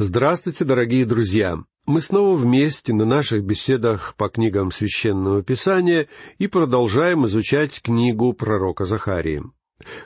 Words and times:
Здравствуйте, 0.00 0.64
дорогие 0.64 1.04
друзья! 1.04 1.58
Мы 1.84 2.00
снова 2.00 2.36
вместе 2.36 2.94
на 2.94 3.04
наших 3.04 3.42
беседах 3.42 4.14
по 4.16 4.28
книгам 4.28 4.70
Священного 4.70 5.42
Писания 5.42 6.06
и 6.38 6.46
продолжаем 6.46 7.26
изучать 7.26 7.82
книгу 7.82 8.32
пророка 8.32 8.84
Захарии. 8.84 9.42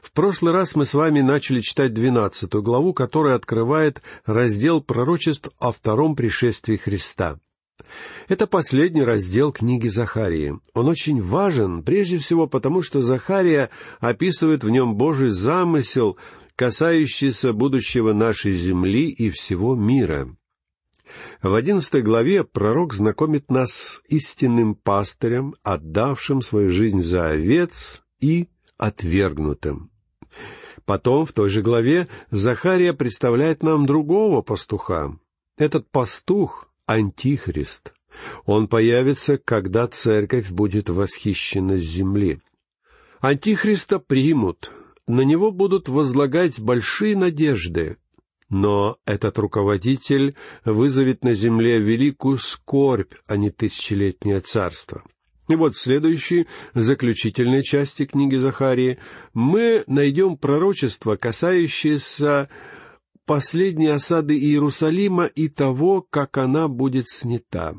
В 0.03 0.11
прошлый 0.13 0.55
раз 0.55 0.77
мы 0.77 0.87
с 0.87 0.95
вами 0.95 1.21
начали 1.21 1.61
читать 1.61 1.93
двенадцатую 1.93 2.63
главу, 2.63 2.95
которая 2.95 3.35
открывает 3.35 4.01
раздел 4.25 4.81
пророчеств 4.81 5.51
о 5.59 5.73
втором 5.73 6.17
пришествии 6.17 6.79
Христа. 6.79 7.39
Это 8.29 8.47
последний 8.47 9.03
раздел 9.03 9.53
книги 9.53 9.89
Захарии. 9.89 10.59
Он 10.73 10.89
очень 10.89 11.21
важен, 11.21 11.83
прежде 11.83 12.19
всего 12.19 12.47
потому, 12.47 12.81
что 12.81 13.03
Захария 13.03 13.69
описывает 14.01 14.65
в 14.65 14.71
нем 14.71 14.95
Божий 14.95 15.29
замысел 15.29 16.17
касающийся 16.57 17.53
будущего 17.53 18.13
нашей 18.13 18.53
земли 18.53 19.09
и 19.09 19.31
всего 19.31 19.75
мира. 19.75 20.35
В 21.43 21.55
одиннадцатой 21.55 22.03
главе 22.03 22.45
пророк 22.45 22.95
знакомит 22.95 23.51
нас 23.51 23.73
с 23.73 24.03
истинным 24.09 24.75
пастырем, 24.75 25.55
отдавшим 25.63 26.41
свою 26.41 26.71
жизнь 26.71 27.03
за 27.03 27.31
овец 27.31 28.03
и 28.21 28.49
отвергнутым. 28.79 29.91
Потом, 30.85 31.27
в 31.27 31.33
той 31.33 31.49
же 31.49 31.63
главе, 31.63 32.09
Захария 32.31 32.93
представляет 32.93 33.63
нам 33.63 33.87
другого 33.87 34.43
пастуха. 34.43 35.17
Этот 35.57 35.89
пастух— 35.91 36.69
Антихрист. 36.87 37.93
Он 38.45 38.69
появится, 38.69 39.39
когда 39.39 39.87
церковь 39.87 40.51
будет 40.51 40.89
восхищена 40.89 41.79
с 41.79 41.83
земли. 41.83 42.41
Антихриста 43.21 43.99
примут, 43.99 44.73
на 45.13 45.21
него 45.21 45.53
будут 45.53 45.91
возлагать 45.91 46.59
большие 46.59 47.15
надежды, 47.17 47.99
но 48.49 48.97
этот 49.05 49.39
руководитель 49.39 50.35
вызовет 50.65 51.23
на 51.23 51.35
земле 51.35 51.79
великую 51.79 52.39
скорбь, 52.39 53.13
а 53.27 53.37
не 53.37 53.51
тысячелетнее 53.51 54.41
царство. 54.41 55.03
И 55.51 55.55
вот 55.55 55.75
в 55.75 55.81
следующей, 55.81 56.47
заключительной 56.73 57.63
части 57.63 58.07
книги 58.07 58.37
Захарии, 58.37 58.99
мы 59.35 59.85
найдем 59.87 60.39
пророчество, 60.39 61.17
касающееся 61.17 62.49
последней 63.27 63.89
осады 63.89 64.35
Иерусалима 64.39 65.27
и 65.27 65.49
того, 65.49 66.07
как 66.09 66.39
она 66.39 66.69
будет 66.69 67.07
снята. 67.09 67.75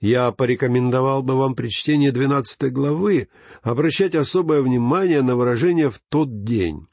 Я 0.00 0.32
порекомендовал 0.32 1.22
бы 1.22 1.36
вам 1.36 1.54
при 1.54 1.68
чтении 1.68 2.10
двенадцатой 2.10 2.70
главы 2.70 3.28
обращать 3.62 4.14
особое 4.14 4.62
внимание 4.62 5.22
на 5.22 5.36
выражение 5.36 5.90
«в 5.90 6.00
тот 6.08 6.44
день», 6.44 6.86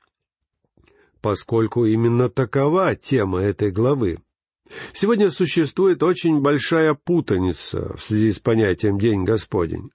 поскольку 1.21 1.85
именно 1.85 2.29
такова 2.29 2.95
тема 2.95 3.39
этой 3.41 3.71
главы. 3.71 4.19
Сегодня 4.93 5.31
существует 5.31 6.03
очень 6.03 6.41
большая 6.41 6.93
путаница 6.93 7.95
в 7.95 8.03
связи 8.03 8.33
с 8.33 8.39
понятием 8.39 8.99
«День 8.99 9.23
Господень». 9.23 9.91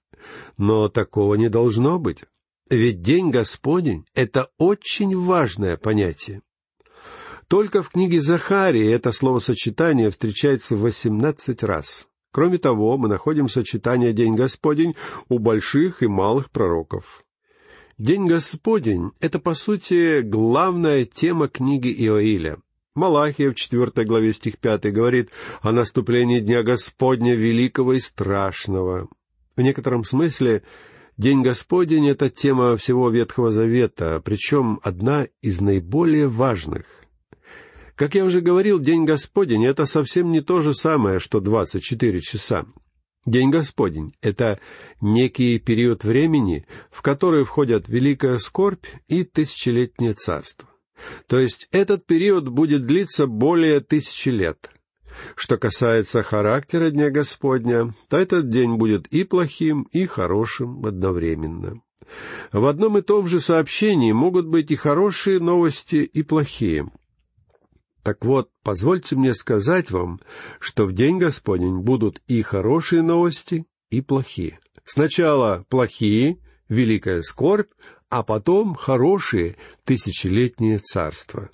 Но 0.57 0.89
такого 0.89 1.35
не 1.35 1.49
должно 1.49 1.99
быть. 1.99 2.23
Ведь 2.69 3.01
День 3.01 3.29
Господень— 3.29 4.05
это 4.15 4.49
очень 4.57 5.17
важное 5.17 5.77
понятие. 5.77 6.41
Только 7.47 7.83
в 7.83 7.89
книге 7.89 8.21
Захарии 8.21 8.89
это 8.89 9.11
словосочетание 9.11 10.09
встречается 10.09 10.75
восемнадцать 10.77 11.61
раз. 11.61 12.07
Кроме 12.33 12.57
того, 12.57 12.97
мы 12.97 13.09
находим 13.09 13.47
сочетание 13.47 14.11
«День 14.11 14.33
Господень» 14.33 14.95
у 15.29 15.37
больших 15.37 16.01
и 16.01 16.07
малых 16.07 16.49
пророков. 16.49 17.23
День 17.99 18.25
Господень— 18.25 19.11
это, 19.19 19.37
по 19.37 19.53
сути, 19.53 20.21
главная 20.21 21.05
тема 21.05 21.47
книги 21.47 21.89
Иоиля. 21.89 22.57
Малахия 22.95 23.51
в 23.51 23.55
четвертой 23.55 24.05
главе 24.05 24.33
стих 24.33 24.57
пятый 24.57 24.91
говорит 24.91 25.29
о 25.61 25.71
наступлении 25.71 26.39
Дня 26.39 26.63
Господня 26.63 27.35
великого 27.35 27.93
и 27.93 27.99
страшного. 27.99 29.09
В 29.55 29.61
некотором 29.61 30.03
смысле 30.03 30.63
День 31.17 31.43
Господень— 31.43 32.07
это 32.09 32.31
тема 32.31 32.75
всего 32.77 33.11
Ветхого 33.11 33.51
Завета, 33.51 34.19
причем 34.25 34.79
одна 34.81 35.27
из 35.43 35.61
наиболее 35.61 36.27
важных. 36.27 37.02
Как 37.95 38.15
я 38.15 38.25
уже 38.25 38.41
говорил, 38.41 38.79
День 38.79 39.05
Господень— 39.05 39.65
это 39.67 39.85
совсем 39.85 40.31
не 40.31 40.41
то 40.41 40.61
же 40.61 40.73
самое, 40.73 41.19
что 41.19 41.39
двадцать 41.39 41.83
четыре 41.83 42.21
часа. 42.21 42.65
День 43.25 43.51
Господень— 43.51 44.13
это 44.21 44.59
некий 44.99 45.59
период 45.59 46.03
времени, 46.03 46.65
в 46.89 47.01
который 47.03 47.45
входят 47.45 47.87
Великая 47.87 48.39
Скорбь 48.39 48.85
и 49.07 49.23
Тысячелетнее 49.23 50.13
Царство. 50.13 50.67
То 51.27 51.39
есть 51.39 51.67
этот 51.71 52.05
период 52.05 52.49
будет 52.49 52.85
длиться 52.85 53.27
более 53.27 53.79
тысячи 53.79 54.29
лет. 54.29 54.71
Что 55.35 55.57
касается 55.57 56.23
характера 56.23 56.89
Дня 56.89 57.11
Господня, 57.11 57.93
то 58.09 58.17
этот 58.17 58.49
день 58.49 58.75
будет 58.75 59.05
и 59.07 59.23
плохим, 59.23 59.83
и 59.91 60.07
хорошим 60.07 60.83
одновременно. 60.85 61.81
В 62.51 62.65
одном 62.65 62.97
и 62.97 63.01
том 63.01 63.27
же 63.27 63.39
сообщении 63.39 64.11
могут 64.11 64.47
быть 64.47 64.71
и 64.71 64.75
хорошие 64.75 65.39
новости, 65.39 65.97
и 65.97 66.23
плохие— 66.23 66.89
так 68.03 68.25
вот, 68.25 68.49
позвольте 68.63 69.15
мне 69.15 69.33
сказать 69.33 69.89
вам, 69.89 70.19
что 70.59 70.85
в 70.85 70.93
день 70.93 71.17
Господень 71.17 71.79
будут 71.79 72.21
и 72.27 72.41
хорошие 72.41 73.01
новости, 73.01 73.65
и 73.89 74.01
плохие. 74.01 74.59
Сначала 74.83 75.65
плохие, 75.69 76.37
великая 76.67 77.21
скорбь, 77.21 77.71
а 78.09 78.23
потом 78.23 78.75
хорошие, 78.75 79.55
тысячелетнее 79.85 80.79
царство. 80.79 81.49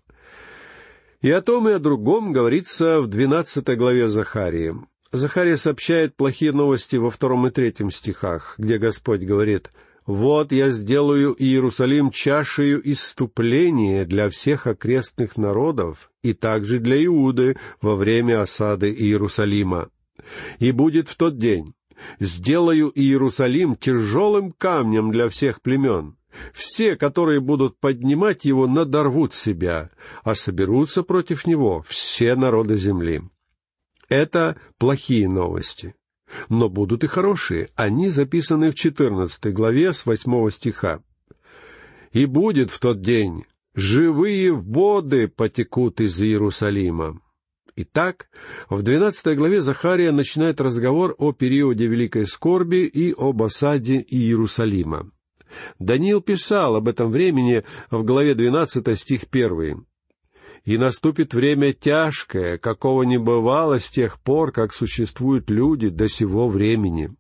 И 1.22 1.30
о 1.30 1.42
том 1.42 1.70
и 1.70 1.74
о 1.74 1.80
другом 1.80 2.34
говорится 2.34 3.02
в 3.02 3.08
двенадцатой 3.08 3.76
главе 3.76 4.10
Захарии. 4.10 4.74
Захария 5.12 5.58
сообщает 5.58 6.16
плохие 6.16 6.52
новости 6.52 6.96
во 6.96 7.12
втором 7.12 7.46
и 7.48 7.52
третьем 7.52 7.92
стихах, 7.92 8.56
где 8.58 8.78
Господь 8.78 9.22
говорит— 9.22 9.72
«Вот 10.10 10.52
я 10.52 10.72
сделаю 10.72 11.36
Иерусалим 11.38 12.10
чашею 12.10 12.82
исступления 12.92 14.06
для 14.06 14.32
всех 14.32 14.66
окрестных 14.66 15.38
народов 15.38 16.09
и 16.24 16.34
также 16.34 16.80
для 16.80 17.04
Иуды 17.06 17.58
во 17.82 17.96
время 17.96 18.42
осады 18.42 18.92
Иерусалима. 18.92 19.90
И 20.60 20.72
будет 20.72 21.08
в 21.08 21.16
тот 21.16 21.38
день, 21.38 21.74
сделаю 22.20 22.92
Иерусалим 22.94 23.76
тяжелым 23.76 24.52
камнем 24.52 25.12
для 25.12 25.30
всех 25.30 25.62
племен. 25.62 26.16
Все, 26.54 26.96
которые 26.96 27.40
будут 27.40 27.80
поднимать 27.80 28.46
его, 28.46 28.68
надорвут 28.68 29.34
себя, 29.34 29.90
а 30.24 30.36
соберутся 30.36 31.04
против 31.04 31.48
него 31.48 31.84
все 31.88 32.36
народы 32.36 32.78
земли. 32.78 33.22
Это 34.10 34.58
плохие 34.78 35.28
новости. 35.28 35.96
Но 36.48 36.70
будут 36.70 37.04
и 37.04 37.08
хорошие. 37.08 37.70
Они 37.76 38.10
записаны 38.10 38.72
в 38.72 38.76
четырнадцатой 38.76 39.52
главе 39.52 39.94
с 39.94 40.06
восьмого 40.06 40.52
стиха. 40.52 41.02
«И 42.12 42.26
будет 42.26 42.72
в 42.72 42.80
тот 42.80 43.02
день, 43.02 43.46
живые 43.80 44.54
воды 44.54 45.28
потекут 45.28 46.02
из 46.02 46.22
Иерусалима». 46.22 47.20
Итак, 47.76 48.30
в 48.70 48.82
двенадцатой 48.82 49.36
главе 49.36 49.62
Захария 49.62 50.12
начинает 50.12 50.60
разговор 50.60 51.16
о 51.18 51.32
периоде 51.32 51.88
Великой 51.88 52.28
Скорби 52.28 52.86
и 52.86 53.14
об 53.18 53.42
осаде 53.42 54.06
Иерусалима. 54.06 55.12
Даниил 55.80 56.22
писал 56.22 56.76
об 56.76 56.88
этом 56.88 57.10
времени 57.10 57.64
в 57.90 58.04
главе 58.04 58.36
12 58.36 59.00
стих 59.00 59.22
1 59.32 59.86
и 60.66 60.78
наступит 60.78 61.34
время 61.34 61.74
тяжкое, 61.74 62.58
какого 62.58 63.04
не 63.04 63.18
бывало 63.18 63.80
с 63.80 63.90
тех 63.90 64.20
пор, 64.20 64.52
как 64.52 64.74
существуют 64.74 65.50
люди 65.50 65.90
до 65.90 66.08
сего 66.10 66.50
времени. 66.50 67.16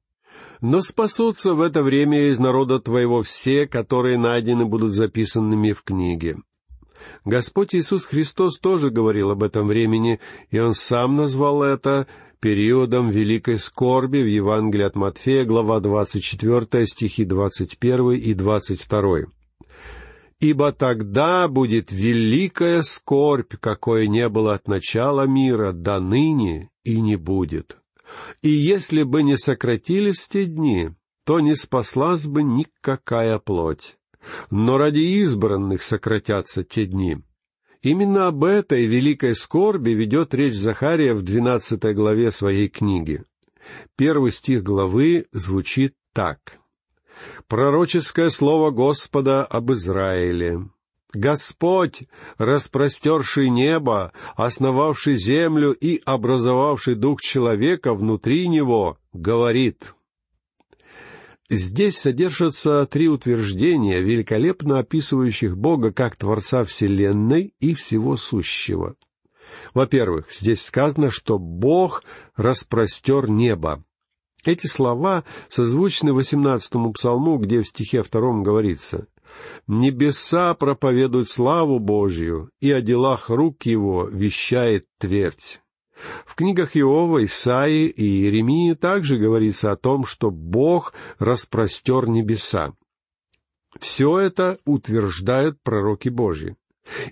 Но 0.62 0.82
спасутся 0.82 1.54
в 1.54 1.62
это 1.62 1.84
время 1.84 2.28
из 2.30 2.38
народа 2.38 2.80
твоего 2.80 3.24
все, 3.24 3.66
которые 3.66 4.18
найдены 4.18 4.66
будут 4.66 4.94
записанными 4.94 5.72
в 5.72 5.84
книге. 5.84 6.38
Господь 7.26 7.76
Иисус 7.76 8.06
Христос 8.06 8.58
тоже 8.60 8.90
говорил 8.90 9.32
об 9.32 9.44
этом 9.44 9.68
времени, 9.68 10.20
и 10.52 10.60
Он 10.60 10.74
сам 10.74 11.16
назвал 11.16 11.64
это 11.64 12.08
периодом 12.40 13.10
великой 13.10 13.60
скорби 13.60 14.20
в 14.20 14.28
Евангелии 14.28 14.86
от 14.86 14.96
Матфея, 14.96 15.46
глава 15.46 15.80
24, 15.80 16.86
стихи 16.86 17.26
21 17.26 18.12
и 18.12 18.34
22 18.34 19.26
ибо 20.40 20.72
тогда 20.72 21.48
будет 21.48 21.92
великая 21.92 22.82
скорбь, 22.82 23.56
какой 23.60 24.08
не 24.08 24.30
было 24.30 24.54
от 24.54 24.68
начала 24.68 25.28
мира 25.28 25.74
до 25.74 26.00
ныне 26.00 26.70
и 26.84 27.00
не 27.02 27.18
будет. 27.18 27.78
И 28.42 28.50
если 28.50 29.04
бы 29.04 29.22
не 29.22 29.38
сократились 29.38 30.28
те 30.28 30.46
дни, 30.46 30.92
то 31.26 31.40
не 31.40 31.56
спаслась 31.56 32.26
бы 32.26 32.42
никакая 32.42 33.38
плоть. 33.38 33.99
Но 34.52 34.78
ради 34.78 35.00
избранных 35.00 35.84
сократятся 35.84 36.64
те 36.64 36.86
дни. 36.86 37.18
Именно 37.82 38.28
об 38.28 38.44
этой 38.44 38.86
великой 38.86 39.36
скорби 39.36 39.92
ведет 39.92 40.34
речь 40.34 40.56
Захария 40.56 41.14
в 41.14 41.22
двенадцатой 41.22 41.94
главе 41.94 42.32
своей 42.32 42.68
книги. 42.68 43.24
Первый 43.96 44.32
стих 44.32 44.64
главы 44.64 45.28
звучит 45.32 45.94
так. 46.14 46.60
Пророческое 47.48 48.30
слово 48.30 48.72
Господа 48.72 49.46
об 49.46 49.72
Израиле. 49.72 50.70
Господь, 51.14 52.04
распростерший 52.38 53.50
небо, 53.50 54.12
основавший 54.36 55.16
землю 55.16 55.72
и 55.72 56.02
образовавший 56.06 56.96
дух 56.96 57.22
человека 57.22 57.96
внутри 57.96 58.48
него, 58.48 58.98
говорит. 59.12 59.96
Здесь 61.50 61.98
содержатся 61.98 62.86
три 62.86 63.08
утверждения, 63.08 64.02
великолепно 64.02 64.80
описывающих 64.80 65.58
Бога 65.58 65.92
как 65.92 66.16
Творца 66.16 66.64
Вселенной 66.64 67.56
и 67.60 67.74
всего 67.74 68.18
сущего. 68.18 68.96
Во-первых, 69.74 70.32
здесь 70.32 70.62
сказано, 70.62 71.10
что 71.10 71.40
Бог 71.40 72.04
распростер 72.36 73.30
небо. 73.30 73.84
Эти 74.46 74.68
слова 74.68 75.24
созвучны 75.50 76.14
восемнадцатому 76.14 76.94
псалму, 76.94 77.38
где 77.38 77.62
в 77.62 77.68
стихе 77.68 78.04
втором 78.04 78.44
говорится 78.44 79.08
Небеса 79.68 80.54
проповедуют 80.54 81.30
славу 81.30 81.80
Божью, 81.80 82.50
и 82.62 82.72
о 82.72 82.82
делах 82.82 83.30
рук 83.30 83.66
его 83.66 84.08
вещает 84.08 84.86
твердь. 84.98 85.62
В 86.26 86.36
книгах 86.36 86.76
Иова, 86.76 87.24
Исаии 87.26 87.88
и 87.88 88.04
Иеремии 88.04 88.74
также 88.74 89.18
говорится 89.18 89.72
о 89.72 89.76
том, 89.76 90.06
что 90.06 90.32
Бог 90.32 90.94
распростер 91.18 92.08
небеса. 92.08 92.74
Все 93.80 94.20
это 94.20 94.58
утверждают 94.66 95.62
пророки 95.62 96.10
Божьи. 96.10 96.56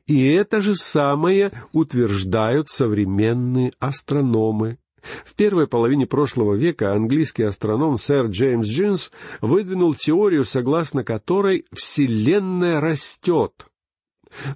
И 0.07 0.28
это 0.28 0.62
же 0.62 0.75
самое 0.75 1.51
утверждают 1.72 2.69
современные 2.69 3.74
астрономы, 3.80 4.80
в 5.25 5.36
первой 5.36 5.68
половине 5.68 6.06
прошлого 6.06 6.56
века 6.56 6.94
английский 6.94 7.44
астроном 7.44 7.98
сэр 7.98 8.28
Джеймс 8.28 8.68
Джинс 8.68 9.12
выдвинул 9.42 9.94
теорию, 9.94 10.45
согласно 10.45 11.04
которой 11.04 11.66
Вселенная 11.72 12.81
растет. 12.81 13.68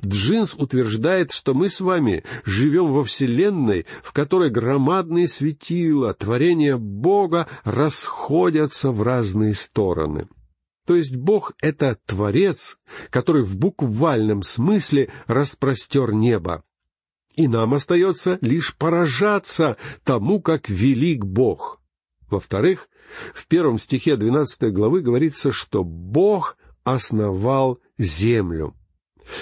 Джинс 0.05 0.53
утверждает, 0.55 1.31
что 1.31 1.53
мы 1.53 1.69
с 1.69 1.81
вами 1.81 2.23
живем 2.45 2.91
во 2.91 3.03
Вселенной, 3.03 3.85
в 4.03 4.13
которой 4.13 4.49
громадные 4.49 5.27
светила, 5.27 6.13
творения 6.13 6.77
Бога 6.77 7.47
расходятся 7.63 8.91
в 8.91 9.01
разные 9.01 9.53
стороны. 9.53 10.27
То 10.85 10.95
есть 10.95 11.15
Бог— 11.15 11.53
это 11.61 11.97
Творец, 12.05 12.77
который 13.09 13.43
в 13.43 13.57
буквальном 13.57 14.43
смысле 14.43 15.09
распростер 15.27 16.11
небо. 16.13 16.63
И 17.35 17.47
нам 17.47 17.73
остается 17.73 18.37
лишь 18.41 18.75
поражаться 18.75 19.77
тому, 20.03 20.41
как 20.41 20.69
велик 20.69 21.23
Бог. 21.23 21.81
Во-вторых, 22.29 22.89
в 23.33 23.47
первом 23.47 23.77
стихе 23.77 24.15
двенадцатой 24.15 24.71
главы 24.71 25.01
говорится, 25.01 25.51
что 25.51 25.83
Бог 25.83 26.57
основал 26.83 27.79
землю. 27.97 28.73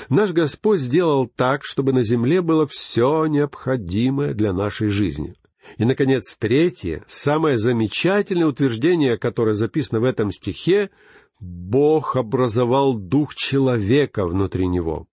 Наш 0.09 0.31
Господь 0.31 0.79
сделал 0.79 1.27
так, 1.27 1.63
чтобы 1.63 1.93
на 1.93 2.03
земле 2.03 2.41
было 2.41 2.67
все 2.67 3.25
необходимое 3.25 4.33
для 4.33 4.53
нашей 4.53 4.89
жизни. 4.89 5.35
И, 5.77 5.85
наконец, 5.85 6.35
третье, 6.37 7.03
самое 7.07 7.57
замечательное 7.57 8.47
утверждение, 8.47 9.17
которое 9.17 9.53
записано 9.53 9.99
в 9.99 10.03
этом 10.03 10.31
стихе, 10.31 10.89
Бог 11.39 12.15
образовал 12.15 12.95
дух 12.95 13.35
человека 13.35 14.25
внутри 14.25 14.67
него. 14.67 15.07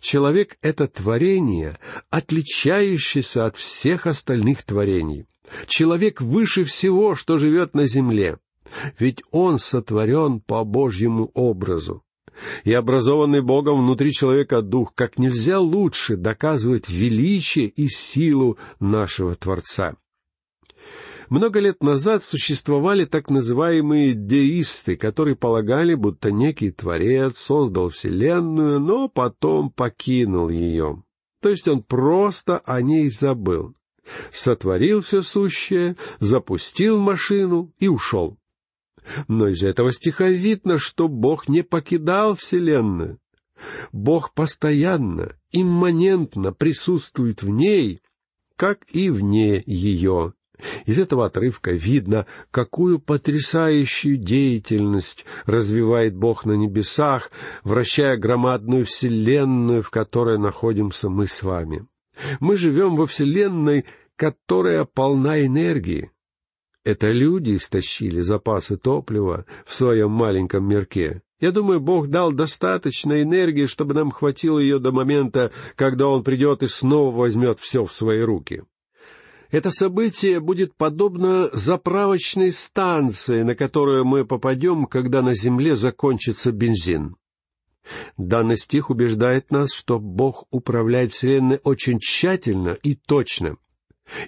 Человек— 0.00 0.58
это 0.62 0.86
творение, 0.86 1.78
отличающееся 2.10 3.46
от 3.46 3.56
всех 3.56 4.06
остальных 4.06 4.62
творений. 4.62 5.26
Человек 5.66 6.20
выше 6.20 6.64
всего, 6.64 7.14
что 7.14 7.38
живет 7.38 7.74
на 7.74 7.86
земле. 7.86 8.38
Ведь 8.98 9.22
он 9.30 9.58
сотворен 9.58 10.40
по 10.40 10.64
Божьему 10.64 11.30
образу. 11.34 12.02
И 12.64 12.72
образованный 12.72 13.40
Богом 13.40 13.82
внутри 13.82 14.12
человека 14.12 14.62
дух 14.62 14.92
как 14.94 15.18
нельзя 15.18 15.60
лучше 15.60 16.16
доказывает 16.16 16.88
величие 16.88 17.68
и 17.68 17.88
силу 17.88 18.58
нашего 18.80 19.34
Творца. 19.34 19.96
Много 21.28 21.58
лет 21.58 21.82
назад 21.82 22.22
существовали 22.22 23.04
так 23.04 23.30
называемые 23.30 24.14
деисты, 24.14 24.96
которые 24.96 25.34
полагали, 25.34 25.94
будто 25.94 26.30
некий 26.30 26.70
творец 26.70 27.38
создал 27.38 27.88
Вселенную, 27.88 28.78
но 28.78 29.08
потом 29.08 29.70
покинул 29.70 30.48
ее. 30.48 31.02
То 31.42 31.48
есть 31.48 31.66
он 31.66 31.82
просто 31.82 32.58
о 32.58 32.80
ней 32.80 33.10
забыл. 33.10 33.74
Сотворил 34.32 35.00
все 35.00 35.22
сущее, 35.22 35.96
запустил 36.20 37.00
машину 37.00 37.72
и 37.78 37.88
ушел. 37.88 38.38
Но 39.28 39.48
из 39.48 39.62
этого 39.62 39.92
стиха 39.92 40.28
видно, 40.28 40.78
что 40.78 41.08
Бог 41.08 41.48
не 41.48 41.62
покидал 41.62 42.34
Вселенную. 42.34 43.18
Бог 43.92 44.34
постоянно, 44.34 45.32
имманентно 45.52 46.52
присутствует 46.52 47.42
в 47.42 47.48
ней, 47.48 48.02
как 48.56 48.80
и 48.92 49.10
вне 49.10 49.62
ее. 49.66 50.34
Из 50.86 50.98
этого 50.98 51.26
отрывка 51.26 51.72
видно, 51.72 52.26
какую 52.50 52.98
потрясающую 52.98 54.16
деятельность 54.16 55.26
развивает 55.44 56.16
Бог 56.16 56.46
на 56.46 56.52
небесах, 56.52 57.30
вращая 57.62 58.16
громадную 58.16 58.86
вселенную, 58.86 59.82
в 59.82 59.90
которой 59.90 60.38
находимся 60.38 61.10
мы 61.10 61.26
с 61.26 61.42
вами. 61.42 61.86
Мы 62.40 62.56
живем 62.56 62.96
во 62.96 63.06
вселенной, 63.06 63.84
которая 64.16 64.86
полна 64.86 65.44
энергии. 65.44 66.10
Это 66.86 67.10
люди 67.10 67.56
истощили 67.56 68.20
запасы 68.20 68.76
топлива 68.76 69.44
в 69.64 69.74
своем 69.74 70.12
маленьком 70.12 70.68
мирке. 70.68 71.20
Я 71.40 71.50
думаю, 71.50 71.80
Бог 71.80 72.06
дал 72.10 72.30
достаточно 72.30 73.20
энергии, 73.20 73.66
чтобы 73.66 73.92
нам 73.92 74.12
хватило 74.12 74.60
ее 74.60 74.78
до 74.78 74.92
момента, 74.92 75.50
когда 75.74 76.06
Он 76.06 76.22
придет 76.22 76.62
и 76.62 76.68
снова 76.68 77.10
возьмет 77.10 77.58
все 77.58 77.84
в 77.84 77.92
свои 77.92 78.20
руки. 78.20 78.62
Это 79.50 79.72
событие 79.72 80.38
будет 80.38 80.76
подобно 80.76 81.50
заправочной 81.52 82.52
станции, 82.52 83.42
на 83.42 83.56
которую 83.56 84.04
мы 84.04 84.24
попадем, 84.24 84.86
когда 84.86 85.22
на 85.22 85.34
земле 85.34 85.74
закончится 85.74 86.52
бензин. 86.52 87.16
Данный 88.16 88.58
стих 88.58 88.90
убеждает 88.90 89.50
нас, 89.50 89.74
что 89.74 89.98
Бог 89.98 90.44
управляет 90.52 91.12
Вселенной 91.12 91.58
очень 91.64 91.98
тщательно 91.98 92.78
и 92.84 92.94
точно. 92.94 93.56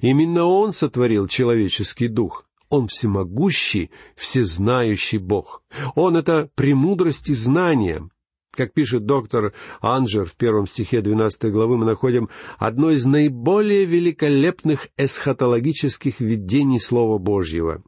Именно 0.00 0.44
Он 0.46 0.72
сотворил 0.72 1.28
человеческий 1.28 2.08
дух. 2.08 2.47
Он 2.70 2.86
всемогущий, 2.88 3.90
всезнающий 4.14 5.18
Бог. 5.18 5.62
Он— 5.94 6.16
это 6.18 6.50
премудрость 6.54 7.30
и 7.30 7.34
знание. 7.34 8.08
Как 8.54 8.74
пишет 8.74 9.06
доктор 9.06 9.54
Анжер 9.80 10.26
в 10.26 10.34
первом 10.34 10.66
стихе 10.66 11.00
12 11.00 11.52
главы, 11.52 11.78
мы 11.78 11.86
находим 11.86 12.28
одно 12.58 12.90
из 12.90 13.06
наиболее 13.06 13.84
великолепных 13.84 14.88
эсхатологических 14.96 16.20
видений 16.20 16.80
Слова 16.80 17.18
Божьего. 17.18 17.82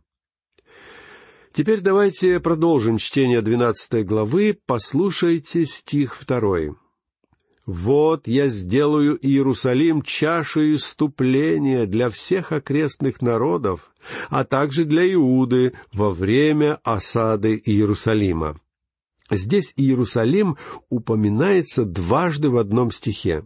Теперь 1.52 1.80
давайте 1.80 2.38
продолжим 2.38 2.99
чтение 2.99 3.42
12 3.42 4.06
главы, 4.06 4.56
послушайте 4.66 5.66
стих 5.66 6.16
2. 6.25 6.76
«Вот 7.67 8.26
я 8.26 8.49
сделаю 8.49 9.19
Иерусалим 9.21 10.02
чашей 10.02 10.76
иступления 10.76 11.87
для 11.87 12.09
всех 12.09 12.52
окрестных 12.52 13.21
народов, 13.23 13.93
а 14.29 14.45
также 14.45 14.85
для 14.85 15.12
Иуды 15.12 15.75
во 15.93 16.11
время 16.11 16.81
осады 16.85 17.61
Иерусалима». 17.64 18.59
Здесь 19.31 19.73
Иерусалим 19.76 20.57
упоминается 20.88 21.85
дважды 21.85 22.50
в 22.50 22.57
одном 22.57 22.90
стихе. 22.90 23.45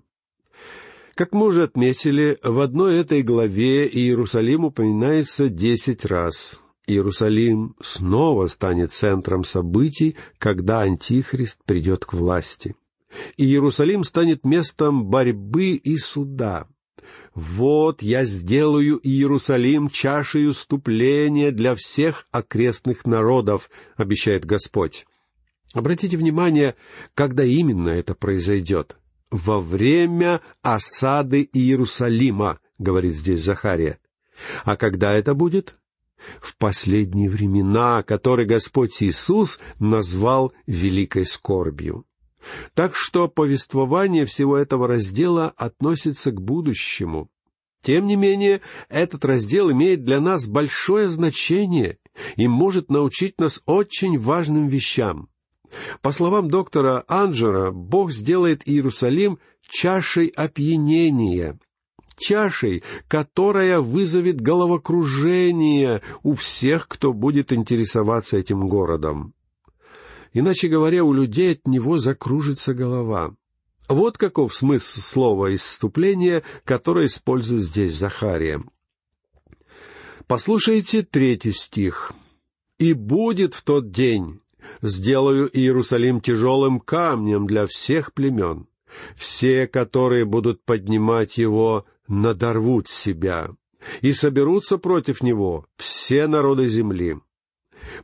Как 1.15 1.33
мы 1.33 1.47
уже 1.47 1.65
отметили, 1.65 2.39
в 2.43 2.59
одной 2.61 2.97
этой 2.97 3.23
главе 3.23 3.87
Иерусалим 3.87 4.65
упоминается 4.65 5.49
десять 5.49 6.05
раз. 6.05 6.61
Иерусалим 6.87 7.77
снова 7.81 8.47
станет 8.49 8.93
центром 8.93 9.45
событий, 9.45 10.17
когда 10.39 10.81
Антихрист 10.81 11.63
придет 11.65 12.05
к 12.05 12.15
власти. 12.15 12.75
Иерусалим 13.37 14.05
станет 14.05 14.45
местом 14.45 15.07
борьбы 15.07 15.71
и 15.73 15.97
суда. 15.97 16.67
«Вот 17.35 18.03
я 18.03 18.25
сделаю 18.25 18.99
Иерусалим 19.03 19.91
чашей 19.91 20.49
уступления 20.49 21.51
для 21.51 21.75
всех 21.75 22.27
окрестных 22.31 23.05
народов»,— 23.05 23.71
обещает 23.97 24.45
Господь. 24.45 25.05
Обратите 25.75 26.17
внимание, 26.17 26.77
когда 27.15 27.45
именно 27.45 27.89
это 27.89 28.15
произойдет. 28.15 28.97
Во 29.31 29.61
время 29.61 30.41
осады 30.63 31.49
Иерусалима, 31.53 32.61
говорит 32.79 33.17
здесь 33.17 33.43
Захария. 33.43 33.99
А 34.65 34.77
когда 34.77 35.13
это 35.13 35.35
будет? 35.35 35.77
В 36.41 36.57
последние 36.57 37.29
времена, 37.29 38.03
которые 38.05 38.47
Господь 38.47 39.03
Иисус 39.03 39.59
назвал 39.81 40.53
великой 40.67 41.27
скорбью. 41.27 42.07
Так 42.75 42.95
что 42.95 43.29
повествование 43.29 44.27
всего 44.27 44.57
этого 44.57 44.89
раздела 44.89 45.53
относится 45.57 46.31
к 46.31 46.41
будущему. 46.41 47.29
Тем 47.83 48.07
не 48.07 48.17
менее, 48.17 48.61
этот 48.89 49.25
раздел 49.25 49.71
имеет 49.71 50.05
для 50.05 50.21
нас 50.21 50.47
большое 50.47 51.11
значение 51.11 51.99
и 52.37 52.49
может 52.49 52.91
научить 52.91 53.39
нас 53.39 53.61
очень 53.67 54.19
важным 54.19 54.67
вещам— 54.67 55.29
По 56.03 56.13
словам 56.13 56.49
доктора 56.51 57.05
Анджера, 57.09 57.71
Бог 57.71 58.13
сделает 58.13 58.67
Иерусалим 58.69 59.39
чашей 59.63 60.29
опьянения, 60.29 61.59
чашей, 62.17 62.83
которая 63.09 63.81
вызовет 63.81 64.41
головокружение 64.41 66.03
у 66.23 66.35
всех, 66.35 66.89
кто 66.89 67.13
будет 67.13 67.53
интересоваться 67.53 68.37
этим 68.37 68.69
городом. 68.69 69.35
Иначе 70.35 70.67
говоря, 70.67 71.05
у 71.05 71.13
людей 71.13 71.53
от 71.53 71.67
него 71.67 71.97
закружится 71.97 72.75
голова. 72.75 73.35
Вот 73.89 74.19
каков 74.19 74.55
смысл 74.55 75.01
слова 75.01 75.55
исступления, 75.55 76.43
которое 76.65 77.07
использует 77.07 77.63
здесь 77.63 77.95
Захария. 77.95 78.63
Послушайте 80.27 81.03
третий 81.03 81.53
стих. 81.53 82.13
«И 82.79 82.93
будет 82.93 83.55
в 83.55 83.63
тот 83.63 83.91
день, 83.91 84.41
сделаю 84.83 85.49
Иерусалим 85.57 86.21
тяжелым 86.21 86.81
камнем 86.81 87.47
для 87.47 87.67
всех 87.69 88.13
племен. 88.13 88.67
Все, 89.17 89.69
которые 89.69 90.25
будут 90.25 90.65
поднимать 90.65 91.39
его, 91.39 91.85
надорвут 92.09 92.89
себя, 92.89 93.51
и 94.01 94.13
соберутся 94.13 94.79
против 94.79 95.23
него 95.23 95.67
все 95.77 96.27
народы 96.27 96.67
земли». 96.67 97.19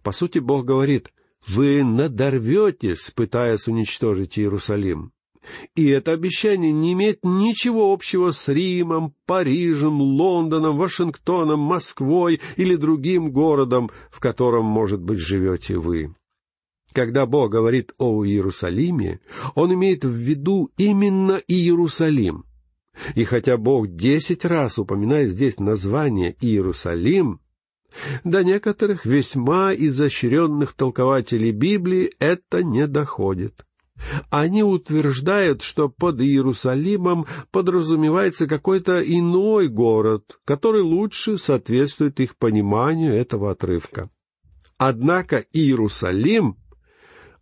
По 0.02 0.12
сути, 0.12 0.38
Бог 0.38 0.66
говорит, 0.66 1.10
«Вы 1.47 1.85
надорветесь, 1.85 3.11
пытаясь 3.11 3.66
уничтожить 3.68 4.38
Иерусалим». 4.38 5.12
И 5.75 5.87
это 5.87 6.12
обещание 6.12 6.70
не 6.70 6.92
имеет 6.92 7.20
ничего 7.23 7.92
общего 7.92 8.30
с 8.30 8.49
Римом, 8.49 9.14
Парижем, 9.26 10.00
Лондоном, 10.00 10.76
Вашингтоном, 10.76 11.61
Москвой 11.61 12.40
или 12.56 12.76
другим 12.76 13.30
городом, 13.30 13.90
в 14.11 14.20
котором, 14.20 14.66
может 14.66 15.00
быть, 15.00 15.18
живете 15.18 15.78
вы. 15.78 16.14
Когда 16.92 17.25
Бог 17.26 17.52
говорит 17.52 17.92
о 17.99 18.25
Иерусалиме, 18.25 19.20
Он 19.54 19.73
имеет 19.75 20.04
в 20.04 20.14
виду 20.14 20.70
именно 20.76 21.40
Иерусалим. 21.47 22.44
И 23.14 23.25
хотя 23.25 23.56
Бог 23.56 23.88
десять 23.88 24.44
раз 24.44 24.78
упоминает 24.78 25.30
здесь 25.30 25.59
название 25.59 26.37
Иерусалим, 26.40 27.40
до 28.25 28.44
некоторых 28.44 29.04
весьма 29.04 29.75
изощренных 29.75 30.75
толкователей 30.75 31.50
Библии 31.50 32.12
это 32.18 32.62
не 32.62 32.87
доходит. 32.87 33.64
Они 34.30 34.62
утверждают, 34.62 35.62
что 35.62 35.88
под 35.88 36.20
Иерусалимом 36.20 37.26
подразумевается 37.50 38.47
какой-то 38.47 39.00
иной 39.02 39.68
город, 39.68 40.38
который 40.44 40.82
лучше 40.82 41.37
соответствует 41.37 42.18
их 42.20 42.37
пониманию 42.37 43.12
этого 43.12 43.50
отрывка. 43.50 44.11
Однако 44.78 45.44
Иерусалим 45.52 46.56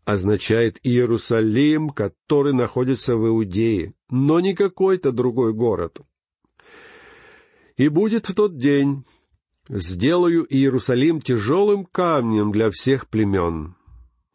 означает 0.05 0.79
Иерусалим, 0.83 1.91
который 1.91 2.53
находится 2.53 3.17
в 3.17 3.27
Иудее, 3.29 3.95
но 4.11 4.41
не 4.41 4.55
какой-то 4.55 5.13
другой 5.13 5.53
город. 5.53 6.01
«И 7.77 7.89
будет 7.89 8.29
в 8.29 8.35
тот 8.35 8.57
день, 8.57 9.05
сделаю 9.69 10.47
Иерусалим 10.49 11.21
тяжелым 11.21 11.85
камнем 11.85 12.53
для 12.53 12.71
всех 12.71 13.09
племен». 13.09 13.75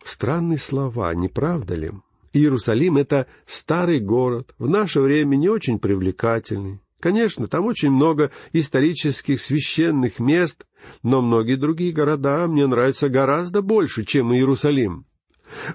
Странные 0.04 0.58
слова, 0.58 1.13
не 1.13 1.30
правда 1.30 1.75
ли? 1.75 1.92
Иерусалим— 2.34 2.98
это 2.98 3.28
старый 3.46 4.00
город, 4.00 4.54
в 4.58 4.68
наше 4.68 5.00
время 5.00 5.36
не 5.36 5.50
очень 5.50 5.80
привлекательный. 5.80 6.82
Конечно, 7.00 7.48
там 7.48 7.66
очень 7.66 7.92
много 7.92 8.32
исторических 8.54 9.42
священных 9.42 10.20
мест, 10.20 10.66
но 11.04 11.22
многие 11.22 11.56
другие 11.56 11.92
города 11.92 12.48
мне 12.48 12.66
нравятся 12.66 13.10
гораздо 13.10 13.62
больше, 13.62 14.06
чем 14.06 14.34
Иерусалим. 14.34 15.06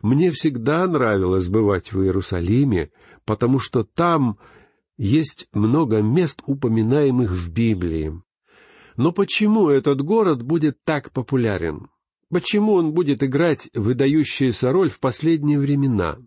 Мне 0.03 0.31
всегда 0.31 0.87
нравилось 0.87 1.49
бывать 1.49 1.93
в 1.93 2.03
Иерусалиме, 2.03 2.91
потому 3.25 3.59
что 3.59 3.85
там 3.85 4.39
есть 4.97 5.49
много 5.53 6.01
мест, 6.01 6.43
упоминаемых 6.47 7.31
в 7.31 7.53
Библии. 7.53 8.21
Но 8.99 9.13
почему 9.13 9.71
этот 9.71 10.03
город 10.03 10.43
будет 10.43 10.83
так 10.85 11.13
популярен? 11.13 11.89
Почему 12.31 12.73
он 12.73 12.93
будет 12.93 13.23
играть 13.23 13.71
выдающуюся 13.73 14.73
роль 14.73 14.91
в 14.91 14.99
последние 14.99 15.61
времена? 15.61 16.19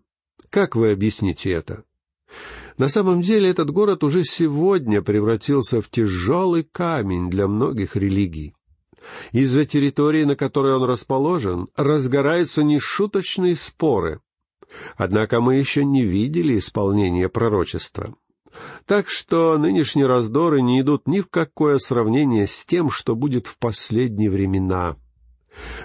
Как 0.48 0.74
вы 0.74 0.90
объясните 0.90 1.52
это? 1.52 1.84
На 2.78 2.88
самом 2.88 3.20
деле 3.20 3.50
этот 3.50 3.70
город 3.70 4.02
уже 4.02 4.24
сегодня 4.24 5.02
превратился 5.02 5.82
в 5.82 5.90
тяжелый 5.90 6.64
камень 6.64 7.28
для 7.28 7.46
многих 7.46 7.94
религий. 7.94 8.54
Из-за 9.32 9.66
территории, 9.66 10.24
на 10.24 10.34
которой 10.34 10.74
он 10.74 10.84
расположен, 10.84 11.68
разгораются 11.76 12.62
нешуточные 12.62 13.54
споры. 13.54 14.20
Однако 14.96 15.42
мы 15.42 15.56
еще 15.56 15.84
не 15.84 16.06
видели 16.06 16.56
исполнения 16.56 17.28
пророчества. 17.28 18.14
Так 18.86 19.08
что 19.08 19.56
нынешние 19.58 20.06
раздоры 20.06 20.60
не 20.62 20.80
идут 20.80 21.06
ни 21.06 21.20
в 21.20 21.28
какое 21.28 21.78
сравнение 21.78 22.46
с 22.46 22.64
тем, 22.66 22.90
что 22.90 23.14
будет 23.14 23.46
в 23.46 23.58
последние 23.58 24.30
времена. 24.30 24.96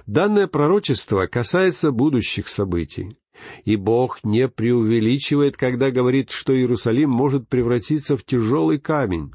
Данное 0.06 0.48
пророчество 0.48 1.28
касается 1.28 1.92
будущих 1.92 2.48
событий. 2.48 3.18
И 3.66 3.76
Бог 3.76 4.24
не 4.24 4.48
преувеличивает, 4.48 5.58
когда 5.58 5.92
говорит, 5.92 6.32
что 6.32 6.56
Иерусалим 6.56 7.10
может 7.10 7.48
превратиться 7.48 8.18
в 8.18 8.24
тяжелый 8.24 8.80
камень. 8.80 9.32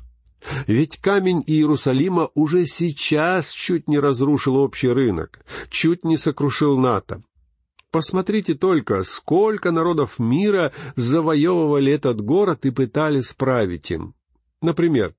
Ведь 0.66 0.96
камень 0.96 1.42
Иерусалима 1.46 2.30
уже 2.34 2.66
сейчас 2.66 3.52
чуть 3.52 3.88
не 3.88 4.00
разрушил 4.00 4.56
общий 4.56 4.88
рынок, 4.88 5.44
чуть 5.70 6.04
не 6.04 6.16
сокрушил 6.16 6.78
НАТО. 6.78 7.22
Посмотрите 7.92 8.54
только, 8.54 9.02
сколько 9.02 9.70
народов 9.70 10.18
мира 10.18 10.72
завоевывали 10.96 11.92
этот 11.92 12.22
город 12.22 12.64
и 12.64 12.70
пытались 12.70 13.28
справить 13.28 13.90
им. 13.90 14.14
Например, 14.62 15.14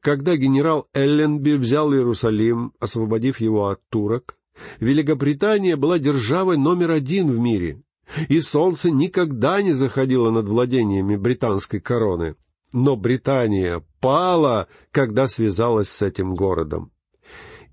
когда 0.00 0.36
генерал 0.36 0.88
Элленби 0.94 1.54
взял 1.54 1.92
Иерусалим, 1.92 2.72
освободив 2.78 3.40
его 3.40 3.68
от 3.68 3.80
турок, 3.88 4.36
Великобритания 4.78 5.74
была 5.74 5.98
державой 5.98 6.56
номер 6.56 6.92
один 6.92 7.28
в 7.28 7.40
мире, 7.40 7.82
и 8.28 8.40
солнце 8.40 8.92
никогда 8.92 9.60
не 9.60 9.72
заходило 9.72 10.30
над 10.30 10.48
владениями 10.48 11.16
британской 11.16 11.80
короны. 11.80 12.36
Но 12.72 12.94
Британия 12.94 13.82
пала, 14.00 14.68
когда 14.92 15.26
связалась 15.26 15.88
с 15.88 16.02
этим 16.02 16.36
городом. 16.36 16.92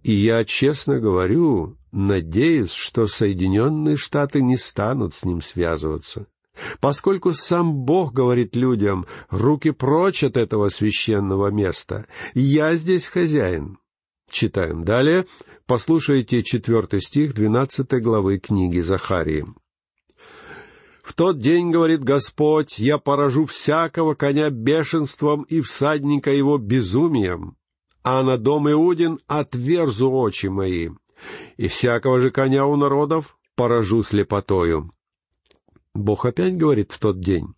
И 0.02 0.12
я, 0.12 0.44
честно 0.44 1.00
говорю, 1.00 1.78
надеюсь, 1.94 2.74
что 2.74 3.06
Соединенные 3.06 3.96
Штаты 3.96 4.42
не 4.42 4.58
станут 4.58 5.14
с 5.14 5.24
ним 5.24 5.42
связываться. 5.42 6.28
Поскольку 6.80 7.34
сам 7.34 7.74
Бог 7.74 8.14
говорит 8.14 8.56
людям, 8.56 9.06
руки 9.30 9.72
прочь 9.72 10.24
от 10.24 10.38
этого 10.38 10.70
священного 10.70 11.48
места, 11.48 12.06
я 12.34 12.76
здесь 12.76 13.08
хозяин. 13.08 13.80
Читаем 14.30 14.84
далее, 14.84 15.26
послушайте 15.66 16.44
четвертый 16.44 17.02
стих 17.02 17.34
двенадцатой 17.34 18.02
главы 18.02 18.40
книги 18.40 18.80
Захарии. 18.80 19.46
В 21.04 21.14
тот 21.14 21.40
день, 21.40 21.70
говорит 21.70 22.04
Господь, 22.04 22.80
я 22.80 22.98
поражу 22.98 23.46
всякого 23.46 24.14
коня 24.16 24.50
бешенством 24.50 25.42
и 25.44 25.60
всадника 25.60 26.32
его 26.32 26.58
безумием, 26.58 27.58
а 28.04 28.24
на 28.24 28.38
дом 28.38 28.72
Иудин 28.72 29.20
отверзу 29.28 30.12
очи 30.12 30.48
мои, 30.48 30.90
и 31.58 31.68
всякого 31.68 32.20
же 32.20 32.32
коня 32.32 32.66
у 32.66 32.76
народов 32.76 33.38
поражу 33.56 34.04
слепотою. 34.04 34.92
Бог 35.94 36.26
опять 36.26 36.58
говорит 36.58 36.92
в 36.92 37.00
тот 37.00 37.20
день. 37.20 37.54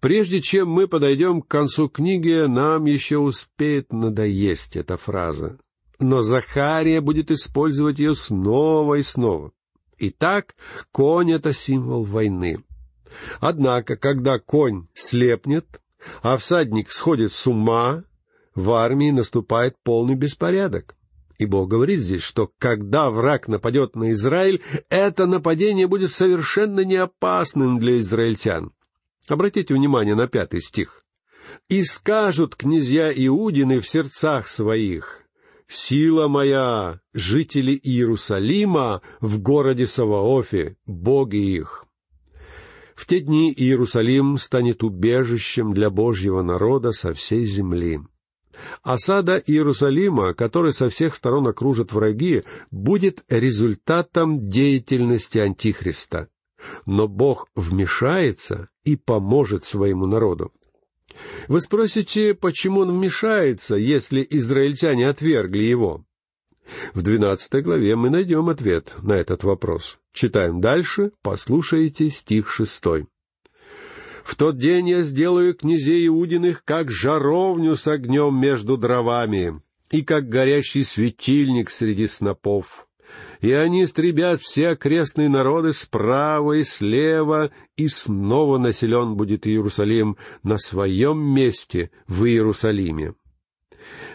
Прежде 0.00 0.40
чем 0.40 0.68
мы 0.68 0.86
подойдем 0.86 1.42
к 1.42 1.48
концу 1.48 1.88
книги, 1.88 2.46
нам 2.46 2.84
еще 2.84 3.18
успеет 3.18 3.92
надоесть 3.92 4.76
эта 4.76 4.96
фраза. 4.96 5.58
Но 5.98 6.22
Захария 6.22 7.00
будет 7.00 7.30
использовать 7.30 7.98
ее 7.98 8.14
снова 8.14 8.94
и 8.96 9.02
снова. 9.02 9.52
Итак, 9.98 10.54
конь— 10.92 11.32
это 11.32 11.52
символ 11.52 12.04
войны. 12.04 12.58
Однако, 13.40 13.96
когда 13.96 14.38
конь 14.38 14.86
слепнет, 14.94 15.80
а 16.22 16.36
всадник 16.36 16.92
сходит 16.92 17.32
с 17.32 17.46
ума, 17.48 18.04
в 18.54 18.70
армии 18.72 19.10
наступает 19.10 19.74
полный 19.82 20.14
беспорядок. 20.14 20.96
И 21.38 21.46
Бог 21.46 21.68
говорит 21.68 22.00
здесь, 22.00 22.22
что 22.22 22.50
когда 22.58 23.10
враг 23.10 23.48
нападет 23.48 23.94
на 23.94 24.10
Израиль, 24.10 24.60
это 24.88 25.26
нападение 25.26 25.86
будет 25.86 26.12
совершенно 26.12 26.84
не 26.84 26.96
опасным 26.96 27.78
для 27.78 27.98
израильтян. 28.00 28.72
Обратите 29.28 29.74
внимание 29.74 30.14
на 30.14 30.26
пятый 30.26 30.60
стих. 30.60 31.04
«И 31.68 31.82
скажут 31.82 32.56
князья 32.56 33.12
Иудины 33.14 33.80
в 33.80 33.88
сердцах 33.88 34.48
своих, 34.48 35.28
Сила 35.70 36.28
моя, 36.28 37.00
жители 37.12 37.78
Иерусалима 37.82 39.02
в 39.20 39.38
городе 39.38 39.86
Саваофе, 39.86 40.76
боги 40.86 41.36
их. 41.36 41.84
В 42.94 43.06
те 43.06 43.20
дни 43.20 43.52
Иерусалим 43.54 44.38
станет 44.38 44.82
убежищем 44.82 45.74
для 45.74 45.90
Божьего 45.90 46.40
народа 46.40 46.92
со 46.92 47.12
всей 47.12 47.44
земли. 47.44 48.00
Осада 48.82 49.42
Иерусалима, 49.44 50.34
который 50.34 50.72
со 50.72 50.88
всех 50.88 51.14
сторон 51.14 51.46
окружат 51.46 51.92
враги, 51.92 52.44
будет 52.70 53.24
результатом 53.28 54.46
деятельности 54.46 55.38
Антихриста. 55.38 56.28
но 56.86 57.08
Бог 57.08 57.48
вмешается 57.54 58.68
и 58.84 58.96
поможет 58.96 59.64
своему 59.64 60.06
народу. 60.06 60.52
Вы 61.48 61.60
спросите, 61.60 62.34
почему 62.34 62.80
он 62.80 62.92
вмешается, 62.92 63.76
если 63.76 64.26
израильтяне 64.28 65.08
отвергли 65.08 65.62
его? 65.62 66.04
В 66.92 67.02
двенадцатой 67.02 67.62
главе 67.62 67.96
мы 67.96 68.10
найдем 68.10 68.48
ответ 68.48 68.94
на 69.02 69.14
этот 69.14 69.42
вопрос. 69.42 69.98
Читаем 70.12 70.60
дальше, 70.60 71.12
послушайте 71.22 72.10
стих 72.10 72.50
шестой. 72.50 73.06
«В 74.28 74.36
тот 74.36 74.58
день 74.58 74.90
я 74.90 75.00
сделаю 75.00 75.54
князей 75.54 76.06
Иудиных, 76.06 76.62
как 76.62 76.90
жаровню 76.90 77.76
с 77.76 77.88
огнем 77.88 78.38
между 78.38 78.76
дровами, 78.76 79.62
и 79.90 80.02
как 80.02 80.28
горящий 80.28 80.84
светильник 80.84 81.70
среди 81.70 82.06
снопов 82.06 82.86
и 83.40 83.52
они 83.52 83.84
истребят 83.84 84.42
все 84.42 84.70
окрестные 84.70 85.30
народы 85.30 85.72
справа 85.72 86.58
и 86.58 86.64
слева, 86.64 87.50
и 87.76 87.88
снова 87.88 88.58
населен 88.58 89.16
будет 89.16 89.46
Иерусалим 89.46 90.18
на 90.42 90.58
своем 90.58 91.18
месте 91.18 91.90
в 92.06 92.24
Иерусалиме. 92.26 93.14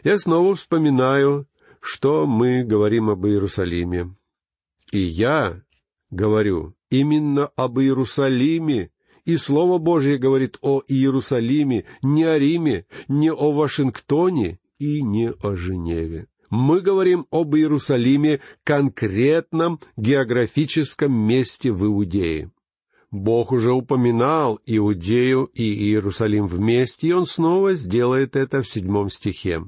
Я 0.03 0.17
снова 0.19 0.53
вспоминаю, 0.53 1.47
что 1.79 2.27
мы 2.27 2.63
говорим 2.63 3.09
об 3.09 3.25
Иерусалиме. 3.25 4.15
И 4.91 4.99
я 4.99 5.63
говорю 6.11 6.75
именно 6.91 7.47
об 7.55 7.79
Иерусалиме, 7.79 8.91
и 9.25 9.37
Слово 9.37 9.77
Божье 9.77 10.17
говорит 10.17 10.57
о 10.61 10.81
Иерусалиме, 10.87 11.85
не 12.01 12.23
о 12.23 12.37
Риме, 12.37 12.85
не 13.07 13.31
о 13.31 13.51
Вашингтоне 13.51 14.59
и 14.79 15.01
не 15.01 15.31
о 15.31 15.55
Женеве 15.55 16.27
мы 16.53 16.81
говорим 16.81 17.25
об 17.31 17.55
Иерусалиме, 17.55 18.39
конкретном 18.63 19.79
географическом 19.97 21.11
месте 21.11 21.71
в 21.71 21.83
Иудее. 21.83 22.51
Бог 23.09 23.51
уже 23.51 23.71
упоминал 23.71 24.59
Иудею 24.67 25.45
и 25.45 25.63
Иерусалим 25.63 26.45
вместе, 26.45 27.07
и 27.07 27.11
Он 27.11 27.25
снова 27.25 27.73
сделает 27.73 28.35
это 28.35 28.61
в 28.61 28.69
седьмом 28.69 29.09
стихе. 29.09 29.63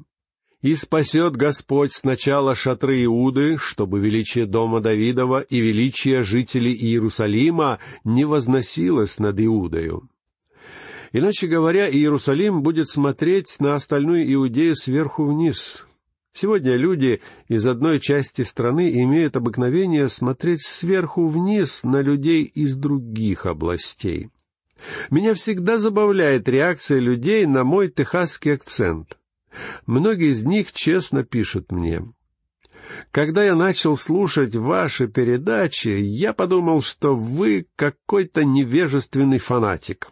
«И 0.61 0.75
спасет 0.75 1.35
Господь 1.35 1.93
сначала 1.93 2.55
шатры 2.55 3.03
Иуды, 3.03 3.57
чтобы 3.57 3.99
величие 3.99 4.45
дома 4.45 4.81
Давидова 4.81 5.41
и 5.41 5.59
величие 5.59 6.23
жителей 6.23 6.73
Иерусалима 6.73 7.79
не 8.03 8.25
возносилось 8.25 9.19
над 9.19 9.39
Иудою». 9.39 10.09
Иначе 11.11 11.47
говоря, 11.47 11.89
Иерусалим 11.89 12.61
будет 12.61 12.89
смотреть 12.89 13.55
на 13.59 13.75
остальную 13.75 14.33
Иудею 14.33 14.75
сверху 14.75 15.25
вниз, 15.25 15.85
Сегодня 16.37 16.75
люди 16.75 17.21
из 17.47 17.65
одной 17.65 18.01
части 18.01 18.41
страны 18.41 18.91
имеют 19.03 19.37
обыкновение 19.37 20.09
смотреть 20.09 20.65
сверху 20.65 21.29
вниз 21.29 21.83
на 21.83 22.01
людей 22.01 22.43
из 22.43 22.75
других 22.75 23.45
областей. 23.45 24.31
Меня 25.09 25.33
всегда 25.33 25.79
забавляет 25.79 26.49
реакция 26.49 26.99
людей 26.99 27.45
на 27.45 27.63
мой 27.63 27.87
техасский 27.87 28.53
акцент. 28.53 29.17
Многие 29.85 30.31
из 30.31 30.45
них 30.45 30.71
честно 30.71 31.23
пишут 31.23 31.71
мне. 31.71 32.03
Когда 33.11 33.43
я 33.43 33.55
начал 33.55 33.97
слушать 33.97 34.55
ваши 34.55 35.07
передачи, 35.07 35.89
я 35.89 36.33
подумал, 36.33 36.81
что 36.81 37.15
вы 37.15 37.67
какой-то 37.75 38.43
невежественный 38.43 39.39
фанатик. 39.39 40.11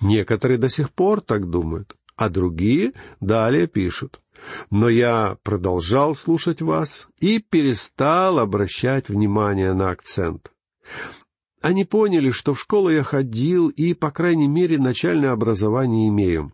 Некоторые 0.00 0.58
до 0.58 0.68
сих 0.68 0.90
пор 0.92 1.20
так 1.20 1.48
думают, 1.48 1.96
а 2.16 2.28
другие 2.28 2.92
далее 3.20 3.66
пишут. 3.66 4.20
Но 4.70 4.88
я 4.88 5.36
продолжал 5.42 6.14
слушать 6.14 6.62
вас 6.62 7.08
и 7.18 7.40
перестал 7.40 8.38
обращать 8.38 9.08
внимание 9.08 9.74
на 9.74 9.90
акцент. 9.90 10.50
Они 11.60 11.84
поняли, 11.84 12.30
что 12.30 12.54
в 12.54 12.60
школу 12.60 12.88
я 12.88 13.02
ходил 13.02 13.68
и, 13.68 13.92
по 13.92 14.10
крайней 14.10 14.48
мере, 14.48 14.78
начальное 14.78 15.32
образование 15.32 16.08
имею. 16.08 16.52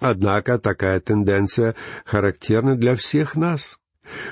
Однако 0.00 0.58
такая 0.58 0.98
тенденция 1.00 1.76
характерна 2.04 2.74
для 2.74 2.96
всех 2.96 3.36
нас. 3.36 3.78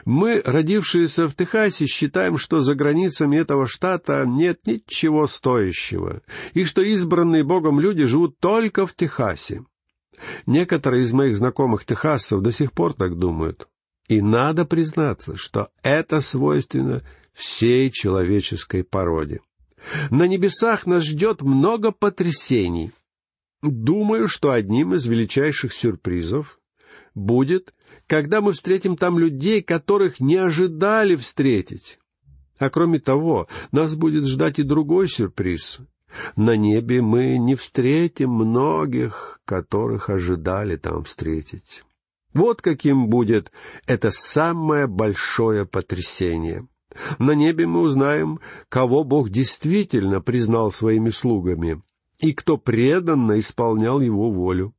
Мы, 0.05 0.43
родившиеся 0.45 1.29
в 1.29 1.35
Техасе, 1.35 1.87
считаем, 1.87 2.39
что 2.39 2.61
за 2.61 2.75
границами 2.75 3.37
этого 3.37 3.69
штата 3.69 4.25
нет 4.27 4.67
ничего 4.67 5.27
стоящего, 5.27 6.23
и 6.55 6.65
что 6.65 6.83
избранные 6.83 7.45
Богом 7.45 7.79
люди 7.79 8.07
живут 8.07 8.39
только 8.41 8.87
в 8.87 8.95
Техасе. 8.97 9.65
Некоторые 10.47 11.05
из 11.05 11.13
моих 11.13 11.37
знакомых 11.37 11.85
техасцев 11.85 12.41
до 12.41 12.51
сих 12.51 12.73
пор 12.73 12.95
так 12.95 13.17
думают. 13.17 13.69
И 14.09 14.21
надо 14.21 14.65
признаться, 14.65 15.37
что 15.37 15.69
это 15.83 16.21
свойственно 16.21 17.03
всей 17.33 17.91
человеческой 17.91 18.83
породе. 18.83 19.41
На 20.11 20.27
небесах 20.27 20.87
нас 20.87 21.05
ждет 21.05 21.43
много 21.43 21.93
потрясений. 21.93 22.91
Думаю, 23.63 24.29
что 24.29 24.53
одним 24.53 24.95
из 24.95 25.07
величайших 25.07 25.73
сюрпризов 25.73 26.61
будет, 27.15 27.75
когда 28.07 28.41
мы 28.41 28.53
встретим 28.53 28.97
там 28.97 29.19
людей, 29.19 29.63
которых 29.63 30.21
не 30.21 30.37
ожидали 30.37 31.17
встретить. 31.17 31.99
А 32.59 32.71
кроме 32.71 33.01
того, 33.01 33.49
нас 33.73 33.95
будет 33.95 34.27
ждать 34.27 34.59
и 34.59 34.63
другой 34.63 35.09
сюрприз. 35.09 35.81
На 36.37 36.57
небе 36.57 37.03
мы 37.03 37.37
не 37.37 37.55
встретим 37.55 38.31
многих, 38.31 39.41
которых 39.45 40.09
ожидали 40.09 40.77
там 40.77 41.05
встретить. 41.05 41.83
Вот 42.35 42.63
каким 42.63 43.09
будет 43.09 43.53
это 43.87 44.11
самое 44.11 44.87
большое 44.87 45.67
потрясение. 45.67 46.67
На 47.19 47.33
небе 47.33 47.67
мы 47.67 47.81
узнаем, 47.81 48.41
кого 48.69 49.05
Бог 49.05 49.31
действительно 49.31 50.21
признал 50.21 50.71
своими 50.71 51.11
слугами 51.11 51.83
и 52.21 52.33
кто 52.33 52.57
преданно 52.57 53.39
исполнял 53.39 54.01
Его 54.01 54.31
волю. 54.31 54.75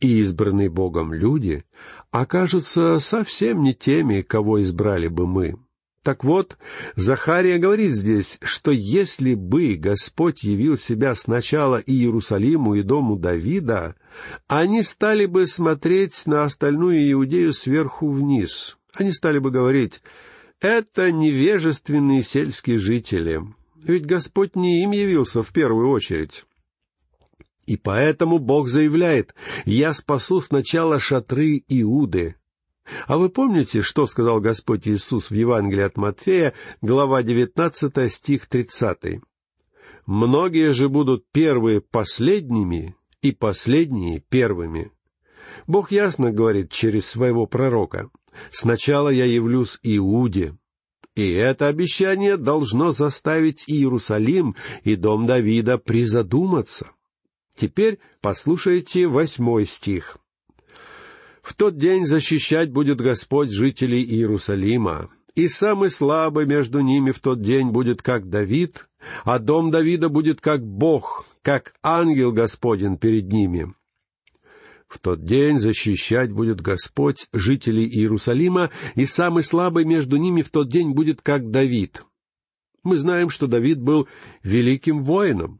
И 0.00 0.20
избранные 0.20 0.70
Богом 0.70 1.12
люди 1.12 1.64
окажутся 2.10 2.98
совсем 3.00 3.62
не 3.62 3.74
теми, 3.74 4.22
кого 4.22 4.62
избрали 4.62 5.08
бы 5.08 5.26
мы. 5.26 5.56
Так 6.02 6.24
вот, 6.24 6.56
Захария 6.96 7.58
говорит 7.58 7.94
здесь, 7.94 8.38
что 8.40 8.70
если 8.70 9.34
бы 9.34 9.74
Господь 9.74 10.42
явил 10.42 10.78
себя 10.78 11.14
сначала 11.14 11.76
и 11.76 11.92
Иерусалиму, 11.92 12.76
и 12.76 12.82
дому 12.82 13.16
Давида, 13.16 13.94
они 14.46 14.82
стали 14.82 15.26
бы 15.26 15.46
смотреть 15.46 16.22
на 16.24 16.44
остальную 16.44 17.12
Иудею 17.12 17.52
сверху 17.52 18.10
вниз. 18.10 18.78
Они 18.94 19.12
стали 19.12 19.38
бы 19.38 19.50
говорить, 19.50 20.00
это 20.60 21.12
невежественные 21.12 22.22
сельские 22.22 22.78
жители, 22.78 23.42
ведь 23.76 24.06
Господь 24.06 24.56
не 24.56 24.82
им 24.84 24.92
явился 24.92 25.42
в 25.42 25.52
первую 25.52 25.90
очередь. 25.90 26.46
И 27.68 27.76
поэтому 27.76 28.38
Бог 28.38 28.68
заявляет, 28.68 29.34
«Я 29.66 29.92
спасу 29.92 30.40
сначала 30.40 30.98
шатры 30.98 31.62
Иуды, 31.68 32.36
а 33.06 33.18
вы 33.18 33.28
помните, 33.28 33.82
что 33.82 34.06
сказал 34.06 34.40
Господь 34.40 34.88
Иисус 34.88 35.30
в 35.30 35.34
Евангелии 35.34 35.82
от 35.82 35.98
Матфея, 35.98 36.54
глава 36.80 37.22
19, 37.22 38.10
стих 38.10 38.46
30? 38.46 39.20
«Многие 40.06 40.72
же 40.72 40.88
будут 40.88 41.26
первые 41.30 41.82
последними, 41.82 42.96
и 43.20 43.32
последние 43.32 44.20
первыми». 44.20 44.90
Бог 45.66 45.90
ясно 45.90 46.32
говорит 46.32 46.72
через 46.72 47.06
своего 47.06 47.44
пророка, 47.44 48.08
«Сначала 48.50 49.10
я 49.10 49.26
явлюсь 49.26 49.78
Иуде». 49.82 50.56
И 51.14 51.32
это 51.32 51.66
обещание 51.66 52.38
должно 52.38 52.92
заставить 52.92 53.64
Иерусалим 53.66 54.56
и 54.84 54.96
дом 54.96 55.26
Давида 55.26 55.76
призадуматься. 55.76 56.92
Теперь 57.58 57.98
послушайте 58.20 59.08
восьмой 59.08 59.66
стих. 59.66 60.18
В 61.42 61.54
тот 61.54 61.76
день 61.76 62.06
защищать 62.06 62.70
будет 62.70 63.00
Господь 63.00 63.50
жителей 63.50 64.04
Иерусалима, 64.04 65.10
и 65.34 65.48
самый 65.48 65.90
слабый 65.90 66.46
между 66.46 66.80
ними 66.80 67.10
в 67.10 67.18
тот 67.18 67.40
день 67.40 67.70
будет 67.70 68.00
как 68.00 68.28
Давид, 68.28 68.86
а 69.24 69.40
дом 69.40 69.72
Давида 69.72 70.08
будет 70.08 70.40
как 70.40 70.64
Бог, 70.64 71.26
как 71.42 71.74
ангел 71.82 72.30
Господень 72.30 72.96
перед 72.96 73.26
ними. 73.32 73.74
В 74.86 75.00
тот 75.00 75.24
день 75.24 75.58
защищать 75.58 76.30
будет 76.30 76.60
Господь 76.60 77.26
жителей 77.32 77.88
Иерусалима, 77.88 78.70
и 78.94 79.04
самый 79.04 79.42
слабый 79.42 79.84
между 79.84 80.16
ними 80.16 80.42
в 80.42 80.50
тот 80.50 80.68
день 80.70 80.92
будет 80.92 81.22
как 81.22 81.50
Давид. 81.50 82.04
Мы 82.84 82.98
знаем, 82.98 83.30
что 83.30 83.48
Давид 83.48 83.80
был 83.80 84.08
великим 84.44 85.02
воином. 85.02 85.58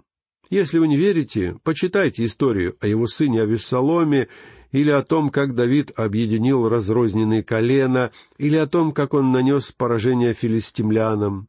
Если 0.51 0.79
вы 0.79 0.89
не 0.89 0.97
верите, 0.97 1.57
почитайте 1.63 2.25
историю 2.25 2.75
о 2.81 2.87
его 2.87 3.07
сыне 3.07 3.43
Авессаломе 3.43 4.29
или 4.73 4.91
о 4.91 5.03
том, 5.03 5.31
как 5.31 5.55
Давид 5.55 5.93
объединил 5.97 6.69
разрозненные 6.69 7.43
колена, 7.43 8.13
или 8.39 8.57
о 8.57 8.67
том, 8.67 8.93
как 8.93 9.15
он 9.15 9.33
нанес 9.33 9.73
поражение 9.73 10.35
филистимлянам. 10.35 11.49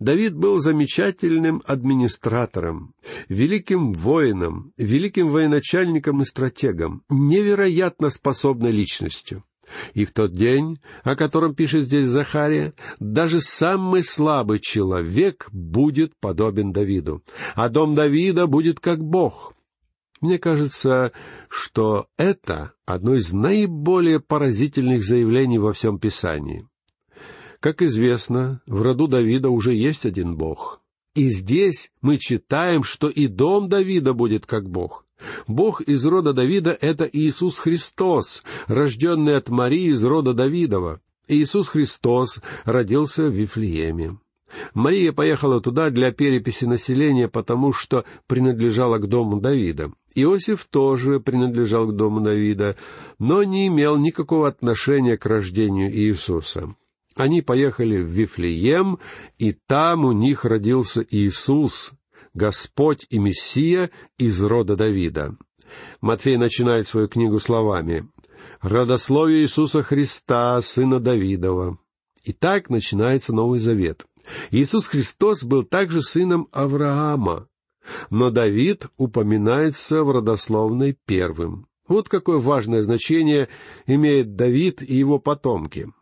Давид 0.00 0.34
был 0.34 0.58
замечательным 0.58 1.62
администратором, 1.64 2.94
великим 3.28 3.92
воином, 3.92 4.72
великим 4.76 5.28
военачальником 5.28 6.22
и 6.22 6.24
стратегом, 6.24 7.04
невероятно 7.08 8.10
способной 8.10 8.72
личностью. 8.72 9.44
И 9.94 10.04
в 10.04 10.12
тот 10.12 10.34
день, 10.34 10.80
о 11.02 11.16
котором 11.16 11.54
пишет 11.54 11.84
здесь 11.84 12.08
Захария, 12.08 12.74
даже 12.98 13.40
самый 13.40 14.02
слабый 14.02 14.58
человек 14.58 15.48
будет 15.52 16.12
подобен 16.20 16.72
Давиду, 16.72 17.22
а 17.54 17.68
дом 17.68 17.94
Давида 17.94 18.46
будет 18.46 18.80
как 18.80 19.02
Бог. 19.02 19.54
Мне 20.20 20.38
кажется, 20.38 21.12
что 21.48 22.06
это 22.18 22.72
одно 22.84 23.14
из 23.14 23.32
наиболее 23.32 24.20
поразительных 24.20 25.02
заявлений 25.04 25.58
во 25.58 25.72
всем 25.72 25.98
Писании. 25.98 26.66
Как 27.58 27.82
известно, 27.82 28.60
в 28.66 28.82
роду 28.82 29.06
Давида 29.06 29.50
уже 29.50 29.74
есть 29.74 30.04
один 30.06 30.36
Бог. 30.36 30.80
И 31.14 31.28
здесь 31.28 31.90
мы 32.00 32.18
читаем, 32.18 32.82
что 32.82 33.08
и 33.08 33.26
дом 33.26 33.68
Давида 33.68 34.14
будет 34.14 34.46
как 34.46 34.68
Бог. 34.68 35.04
Бог 35.46 35.80
из 35.80 36.04
рода 36.04 36.32
Давида— 36.32 36.76
это 36.80 37.08
Иисус 37.10 37.58
Христос, 37.58 38.42
рожденный 38.66 39.36
от 39.36 39.48
Марии 39.48 39.90
из 39.90 40.02
рода 40.04 40.34
Давидова. 40.34 41.00
Иисус 41.28 41.68
Христос 41.68 42.40
родился 42.64 43.24
в 43.24 43.34
Вифлееме. 43.34 44.18
Мария 44.74 45.12
поехала 45.12 45.60
туда 45.60 45.90
для 45.90 46.12
переписи 46.12 46.64
населения, 46.64 47.28
потому 47.28 47.72
что 47.72 48.04
принадлежала 48.26 48.98
к 48.98 49.06
дому 49.06 49.40
Давида. 49.40 49.92
Иосиф 50.14 50.64
тоже 50.64 51.20
принадлежал 51.20 51.86
к 51.86 51.96
дому 51.96 52.20
Давида, 52.20 52.76
но 53.18 53.44
не 53.44 53.68
имел 53.68 53.96
никакого 53.96 54.48
отношения 54.48 55.16
к 55.16 55.26
рождению 55.26 55.92
Иисуса. 55.92 56.74
Они 57.14 57.42
поехали 57.42 58.00
в 58.00 58.06
Вифлеем, 58.06 58.98
и 59.38 59.52
там 59.52 60.04
у 60.04 60.12
них 60.12 60.44
родился 60.44 61.04
Иисус, 61.08 61.92
Господь 62.34 63.06
и 63.10 63.18
Мессия 63.18 63.90
из 64.18 64.42
рода 64.42 64.76
Давида. 64.76 65.36
Матфей 66.00 66.36
начинает 66.36 66.88
свою 66.88 67.08
книгу 67.08 67.38
словами 67.38 68.08
«Родословие 68.60 69.42
Иисуса 69.42 69.82
Христа, 69.82 70.60
сына 70.62 71.00
Давидова». 71.00 71.78
И 72.24 72.32
так 72.32 72.68
начинается 72.70 73.32
Новый 73.32 73.58
Завет. 73.58 74.04
Иисус 74.50 74.86
Христос 74.86 75.42
был 75.42 75.64
также 75.64 76.02
сыном 76.02 76.48
Авраама, 76.52 77.48
но 78.10 78.30
Давид 78.30 78.86
упоминается 78.98 80.04
в 80.04 80.10
родословной 80.10 80.96
первым. 81.06 81.66
Вот 81.88 82.08
какое 82.08 82.38
важное 82.38 82.82
значение 82.82 83.48
имеет 83.86 84.36
Давид 84.36 84.82
и 84.82 84.94
его 84.94 85.18
потомки— 85.18 85.90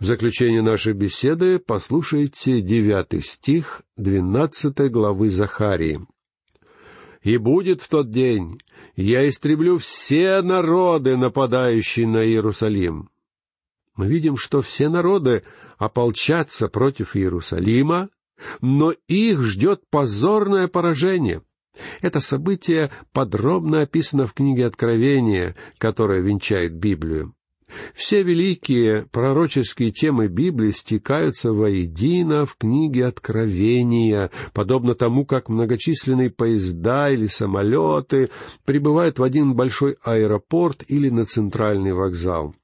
в 0.00 0.04
заключение 0.04 0.62
нашей 0.62 0.94
беседы 0.94 1.58
послушайте 1.58 2.62
девятый 2.62 3.22
стих 3.22 3.82
двенадцатой 3.98 4.88
главы 4.88 5.28
Захарии. 5.28 6.06
«И 7.22 7.36
будет 7.36 7.82
в 7.82 7.88
тот 7.90 8.10
день, 8.10 8.58
я 8.96 9.28
истреблю 9.28 9.76
все 9.76 10.40
народы, 10.40 11.18
нападающие 11.18 12.06
на 12.06 12.24
Иерусалим». 12.24 13.10
Мы 13.94 14.08
видим, 14.08 14.38
что 14.38 14.62
все 14.62 14.88
народы 14.88 15.42
ополчатся 15.76 16.68
против 16.68 17.14
Иерусалима, 17.14 18.08
но 18.62 18.94
их 19.06 19.42
ждет 19.42 19.82
позорное 19.90 20.66
поражение. 20.66 21.42
Это 22.00 22.20
событие 22.20 22.90
подробно 23.12 23.82
описано 23.82 24.26
в 24.26 24.32
книге 24.32 24.64
Откровения, 24.64 25.54
которая 25.76 26.20
венчает 26.20 26.74
Библию. 26.74 27.34
Все 27.94 28.22
великие 28.22 29.06
пророческие 29.10 29.90
темы 29.90 30.28
Библии 30.28 30.70
стекаются 30.70 31.52
воедино 31.52 32.46
в 32.46 32.56
книге 32.56 33.06
Откровения, 33.06 34.30
подобно 34.52 34.94
тому, 34.94 35.24
как 35.24 35.48
многочисленные 35.48 36.30
поезда 36.30 37.10
или 37.10 37.26
самолеты 37.26 38.30
прибывают 38.64 39.18
в 39.18 39.22
один 39.22 39.54
большой 39.54 39.96
аэропорт 40.02 40.84
или 40.88 41.08
на 41.10 41.24
центральный 41.24 41.92
вокзал. 41.92 42.54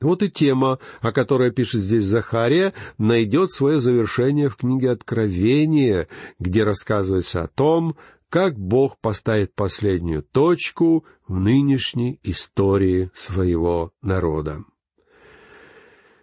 Вот 0.00 0.22
и 0.22 0.30
тема, 0.30 0.78
о 1.00 1.10
которой 1.10 1.50
пишет 1.50 1.80
здесь 1.80 2.04
Захария, 2.04 2.72
найдет 2.98 3.50
свое 3.50 3.80
завершение 3.80 4.48
в 4.48 4.56
книге 4.56 4.92
Откровения, 4.92 6.06
где 6.38 6.62
рассказывается 6.62 7.42
о 7.42 7.48
том, 7.48 7.96
как 8.30 8.58
Бог 8.58 8.98
поставит 9.00 9.54
последнюю 9.54 10.22
точку 10.22 11.04
в 11.26 11.38
нынешней 11.38 12.20
истории 12.22 13.10
своего 13.14 13.92
народа. 14.02 14.64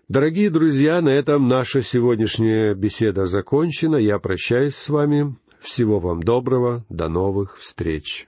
Дорогие 0.08 0.52
друзья, 0.52 1.02
на 1.02 1.10
этом 1.10 1.48
наша 1.48 1.82
сегодняшняя 1.82 2.76
беседа 2.76 3.26
закончена. 3.26 3.96
Я 3.96 4.20
прощаюсь 4.20 4.76
с 4.76 4.90
вами. 4.90 5.36
Всего 5.60 6.00
вам 6.00 6.22
доброго. 6.22 6.86
До 6.90 7.10
новых 7.10 7.58
встреч. 7.58 8.28